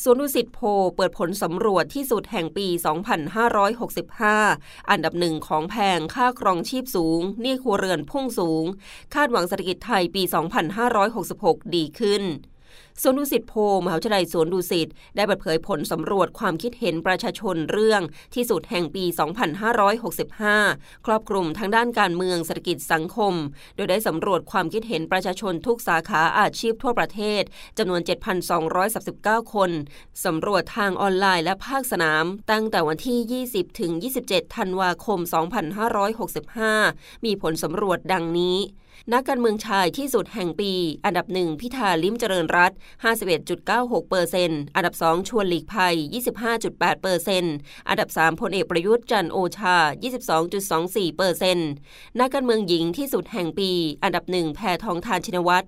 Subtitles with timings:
[0.00, 0.60] สวนดุสิตโพ
[0.96, 2.66] เปิดผลสำรวจที่สุดแห่งปี
[3.58, 8.64] 2565 อันดับหนึ่งของแพงค่าครองชีพสูงหนี้ครัวเรือนพุ่งสูง
[9.14, 10.22] คาดหวังเศรษฐกิจไทยปี
[10.98, 12.22] 2566 ดีขึ้น
[13.00, 18.02] สวนดุสิตโพมหาวิทยาลัยสวนดุสิตได้เปิดเผยผลสำรวจความคิดเห็นประชาชนเรื่อง
[18.34, 19.04] ที่สุดแห่งปี
[19.84, 23.34] 2565 ครอบคลุมทั้งด้านการเมืองเศรษฐกิจสังคม
[23.76, 27.42] โดยได้สำรวจความคิดเห็นประชาชนทุกสาขาอาชีพทั่วประเทศ
[27.78, 28.00] จำนวน
[28.76, 29.70] 7,239 คน
[30.24, 33.92] สำรวจทางออนไลน์และภาคสนาม ตั้งแต่วันที่ 20 ถึง
[34.24, 35.18] 27 ธันวาคม
[36.02, 38.58] 2565 มีผลสำรวจดังนี้
[39.12, 40.72] นักการเมืองชายที่สุดแห่งปี
[41.04, 42.72] อันดับหนึ่งพิธาลิ้มเจริญรัตน์
[43.42, 45.94] 51.96เปอร์เซ็นต์อันดับ 2 ชวนหลีกภัย
[46.48, 47.54] 25.8เปอร์เซ็นต์
[47.88, 49.76] อันดับ 3พลเอกประยุทธ์จันโอชา
[50.46, 51.70] 22.24เปอร์เซ็นต์
[52.18, 53.70] นักการเมืองหญิงที่สุดแห่งปี
[54.02, 55.66] อันดับหนึ่งแพทองธารชินวัตร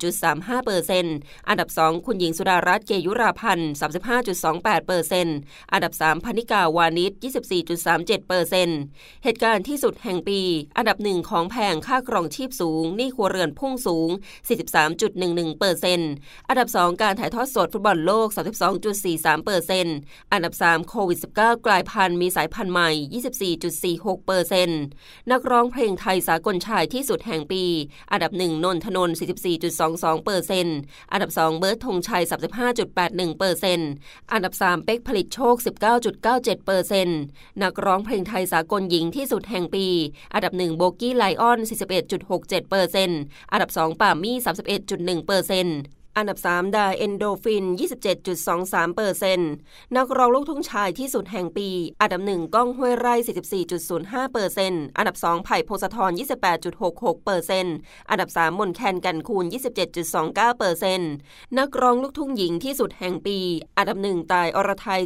[0.00, 1.16] 40.35เปอร์เซ็นต์
[1.48, 3.70] อันดับ 2 คุณหญิงสุดารัตน์เกยุราพันธุ์
[4.28, 5.36] 35.28เปอร์เซนต์
[5.72, 7.12] อันดับ 3พรรณิการ์ วานิช
[7.70, 8.78] 24.37เปอร์เซนต์
[9.24, 10.40] เหตุการณ์ที่สุดแห่งปี
[10.76, 14.10] อันดับหนึ่งของแพงค่าครองชีพสูง หนี้ครัวเรือนพุ่งสูง
[14.84, 15.72] 43.11เปอร์เซ็นต์
[16.48, 18.28] อันดับ 2 การถ่ายทอดสดฟุตบอลโลก
[18.86, 19.96] 32.43เปอร์เซนต์
[20.32, 22.90] อันดับ 3 โควิด -19 กลายพันธุ์มีสายพันธุ์ใหม่
[23.94, 24.80] 24.46เปอร์เซนต์
[25.30, 27.64] นักร้องเพลงไทยสากลชายที่สุดแห่งปี
[28.10, 29.16] อันดับ 1 นนทนนท์
[29.70, 30.78] 44.22เปอร์เซนต์
[31.12, 32.22] อันดับ 2 เบิร์ดธงไชย
[32.76, 33.90] 35.81เปอร์เซนต์
[34.32, 35.54] อันดับ 3 เป๊กผลิตโชค
[36.10, 37.20] 19.97เปอร์เซนต์
[37.62, 39.86] นักร้องเพลงไทยสากลหญิงที่สุดแห่งปี
[40.34, 47.64] อันดับ 1 โบกี้ไลออน 41.67%อันดับ 2ปาล์มมี่ 31.1%อันดับ3ดาเอ็นโดรฟิน
[48.30, 49.50] 27.23เปอร์เซ็นต์
[49.96, 51.68] นักร้องลูกทุ่งชายที่สุดแห่งปี
[52.00, 53.14] อันดับ 1 ก้องห้วยไร่
[53.74, 56.10] 44.05เปอร์เซ็นต์อันดับ 2 ไผ่พงศธร
[56.68, 57.74] 28.66เปอร์เซ็นต์
[58.10, 59.44] อันดับ 3 มนต์แคนแก่นคูน
[60.02, 61.10] 27.29เปอร์เซ็นต์
[61.58, 63.38] นักร้องลูกทุ่งหญิงที่สุดแห่งปี
[63.76, 65.00] อันดับ 1 ต่ายอรทัย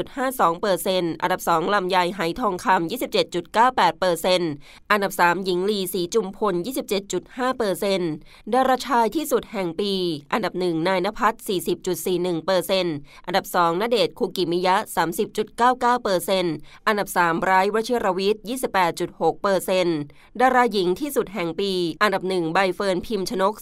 [0.00, 2.90] 44.52เปอร์เซ็นต์อันดับ 2 ลำไยไหทองคำ
[3.38, 4.52] 27.98เปอร์เซ็นต์
[4.90, 6.54] อันดับ 3 หญิงลีศรีจุมพล
[7.06, 7.92] 27.5เปอร์เซ็นต์
[8.52, 9.92] ดาราชายที่สุดแห่งปี
[10.32, 11.34] อันดับหนึ่งนายณภัทร
[11.90, 12.96] 40.41เปอร์เซ็นต์
[13.26, 14.76] อันดับสองณเดชน์คูกิมิยะ
[15.38, 16.54] 30.99เปอร์เซ็นต์
[16.86, 18.42] อันดับสามไบรท์วชิรวิทย์
[18.92, 19.98] 28.6เปอร์เซ็นต์
[20.40, 23.54] ดาราหญิงที่สุดแห่งปี อันดับหนึ่งใบเฟิร์นพิมพ์ชนก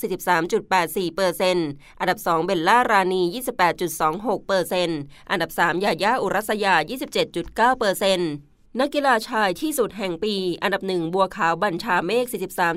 [0.55, 1.69] 43.84เปอร์เซ็นต์
[2.01, 3.23] อันดับสองเบลล่าราณี
[3.85, 5.01] 28.26เปอร์เซ็นต์
[5.31, 6.75] อันดับสามญาญ่าอุรัสยา
[7.27, 8.31] 27.9เปอร์เซ็นต์
[8.77, 12.25] นักกีฬาชายที่สุดแห่งปี อันดับหนึ่งบัวขาวบัญชาเมฆ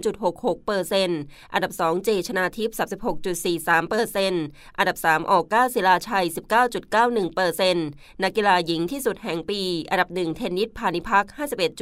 [0.08, 1.22] 43.66เปอร์เซนต์
[1.54, 2.76] อันดับสองเจชนาทิพย์
[3.34, 4.44] 36.43เปอร์เซนต์
[4.78, 6.26] อันดับสามออกก้าศิลาชัย
[6.80, 7.88] 19.91เปอร์เซนต์
[8.24, 11.26] นักกีฬาหญิงที่สุดแห่งปี อันดับหนึ่งเทนนิสพาณิภัค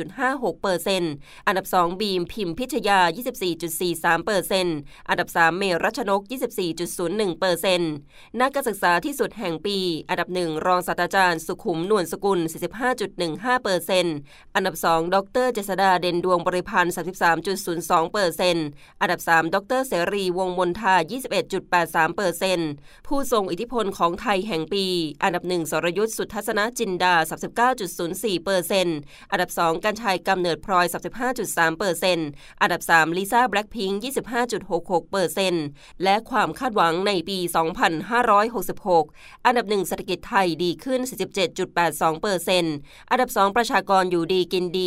[0.03, 1.13] 51.56เปอร์เซนต์
[1.47, 2.99] อันดับสองบีมพิมพิชยา
[3.63, 4.77] 24.43เปอร์เซนต์
[5.09, 6.21] อันดับสามเมย์รัชนก
[6.79, 7.91] 24.01เปอร์เซนต์
[8.39, 9.77] นักการศึกษาที่สุดแห่งปี
[10.09, 12.39] อันดับหนึ่งรองศาสตราจารย์สุขุมนวลสกุล
[13.01, 14.15] 45.15เปอร์เซนต์
[14.55, 16.93] อันดับ 2 ดรเจษฎาเด่นดวงบริพันธ์
[17.49, 18.67] 33.02เปอร์เซ็นต์
[19.01, 20.95] อันดับ 3 ดรเสรีวงษ์มณฑา
[21.55, 22.69] 21.83เปอร์เซ็นต์
[23.07, 24.85] ผู้ทรงอิทธิพลของไทยแห่งปี
[25.23, 27.13] อันดับ 1 สรยุทธสุทัศนะจินดา
[27.79, 28.97] 39.04เปอร์เซ็นต์
[29.31, 30.85] อันดับ 2 กรรชัยกำเนิดพลอย
[31.31, 32.27] 35.3เปอร์เซ็นต์
[32.61, 33.99] อันดับ 3 ลิซ่าแบล็คพิงค์
[34.55, 35.65] 25.66เปอร์เซ็นต์
[36.03, 37.37] และความคาดหวังในปี
[38.61, 41.01] 2566 อันดับ 1 เศรษฐกิจไทยดีขึ้น
[41.61, 42.75] 47.82เปอร์เซ็นต์
[43.11, 44.85] อันดับ 2 ประชากรอยู่ดีกินดี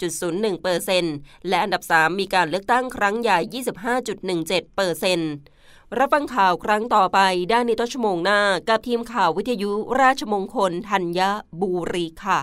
[0.00, 1.16] 27.01เปอร์เซนต์
[1.48, 3.38] และอันดับ 3 มีการเลือกตั้งครั้งใหญ่
[4.06, 5.32] 25.17เปอร์เซนต์
[5.98, 7.18] รับฟังข่าวครั้งต่อไป
[7.50, 11.20] ได้ในต้นชั่วโมงหน้า กับทีมข่าววิทยุราชมงคลธัญ
[11.60, 12.38] บุรีค่ะ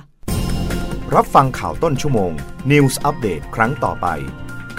[1.15, 2.31] รับฟังข่าวต้นชั่วโมง
[2.71, 4.07] News อัปเดตครั้งต่อไป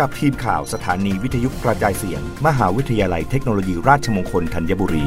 [0.01, 5.07] กับทีมข่าวสถานีวิทยุกระจายเสียง มหาวิทยาลัยเทคโนโลยีราชมงคลธัญบุรี